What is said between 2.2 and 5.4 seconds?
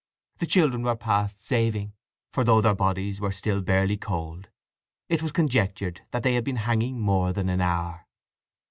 for though their bodies were still barely cold it was